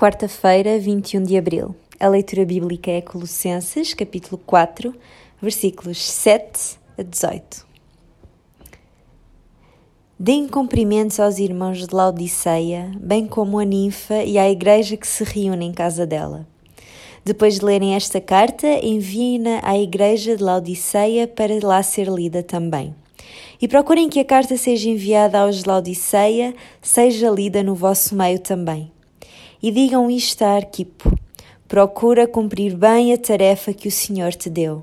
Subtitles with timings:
[0.00, 1.74] Quarta-feira, 21 de abril.
[1.98, 4.94] A leitura bíblica é Colossenses, capítulo 4,
[5.42, 7.66] versículos 7 a 18.
[10.16, 15.24] Deem cumprimentos aos irmãos de Laodiceia, bem como a ninfa e à igreja que se
[15.24, 16.46] reúne em casa dela.
[17.24, 22.94] Depois de lerem esta carta, enviem-na à igreja de Laodiceia para lá ser lida também.
[23.60, 28.38] E procurem que a carta seja enviada aos de Laodiceia, seja lida no vosso meio
[28.38, 28.92] também
[29.62, 31.12] e digam isto a Arquipo:
[31.66, 34.82] procura cumprir bem a tarefa que o Senhor te deu.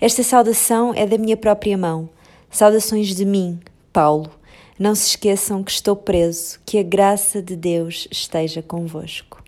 [0.00, 2.08] Esta saudação é da minha própria mão.
[2.50, 3.60] Saudações de mim,
[3.92, 4.30] Paulo.
[4.78, 9.44] Não se esqueçam que estou preso, que a graça de Deus esteja convosco.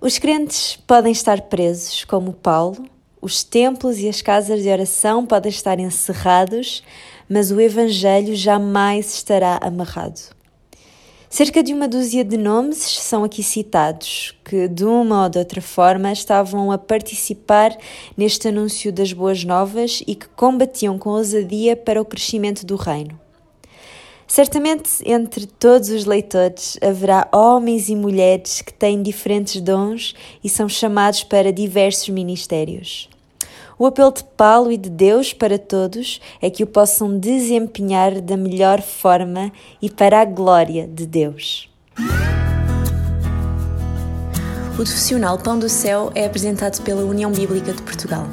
[0.00, 2.86] Os crentes podem estar presos, como Paulo,
[3.20, 6.82] os templos e as casas de oração podem estar encerrados,
[7.26, 10.20] mas o Evangelho jamais estará amarrado.
[11.34, 15.60] Cerca de uma dúzia de nomes são aqui citados, que de uma ou de outra
[15.60, 17.76] forma estavam a participar
[18.16, 23.18] neste anúncio das boas novas e que combatiam com ousadia para o crescimento do reino.
[24.28, 30.68] Certamente entre todos os leitores haverá homens e mulheres que têm diferentes dons e são
[30.68, 33.08] chamados para diversos ministérios.
[33.78, 38.36] O apelo de Paulo e de Deus para todos é que o possam desempenhar da
[38.36, 39.50] melhor forma
[39.82, 41.68] e para a glória de Deus.
[44.72, 48.26] O profissional Pão do Céu é apresentado pela União Bíblica de Portugal.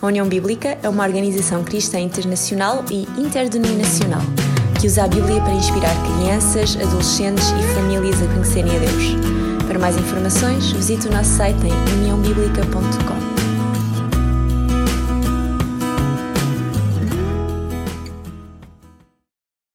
[0.00, 4.22] A União Bíblica é uma organização cristã internacional e interdenominacional
[4.80, 9.66] que usa a Bíblia para inspirar crianças, adolescentes e famílias a conhecerem a Deus.
[9.66, 13.05] Para mais informações, visite o nosso site em uniãobíblica.com.